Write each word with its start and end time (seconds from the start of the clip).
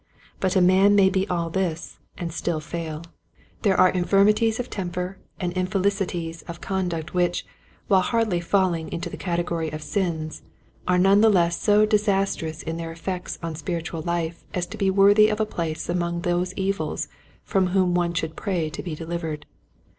But 0.39 0.55
a 0.55 0.61
man 0.61 0.95
may 0.95 1.11
be 1.11 1.27
all 1.27 1.51
this 1.51 1.99
and 2.17 2.33
still 2.33 2.59
fail. 2.59 3.03
Wherefore 3.03 3.03
All 3.03 3.03
This. 3.03 3.35
7 3.35 3.57
There 3.61 3.79
are 3.79 3.89
infirmities 3.91 4.59
of 4.59 4.67
temper 4.71 5.19
and 5.39 5.53
infeli 5.53 5.91
cities 5.91 6.41
of 6.47 6.59
conduct 6.59 7.13
which, 7.13 7.45
while 7.87 8.01
hardly 8.01 8.39
fall 8.39 8.73
ing 8.73 8.91
into 8.91 9.11
the 9.11 9.15
category 9.17 9.69
of 9.69 9.83
sins, 9.83 10.41
are 10.87 10.97
none 10.97 11.21
the 11.21 11.29
less 11.29 11.61
so 11.61 11.85
disastrous 11.85 12.63
in 12.63 12.77
their 12.77 12.91
effects 12.91 13.37
on 13.43 13.53
spirit 13.53 13.85
ual 13.91 14.03
life 14.03 14.43
as 14.55 14.65
to 14.65 14.75
be 14.77 14.89
worthy 14.89 15.29
of 15.29 15.39
a 15.39 15.45
place 15.45 15.87
among 15.87 16.21
those 16.21 16.55
evils 16.55 17.07
from 17.43 17.67
which 17.67 17.75
one 17.95 18.15
should 18.15 18.35
pray 18.35 18.71
to 18.71 18.81
be 18.81 18.95
delivered. 18.95 19.45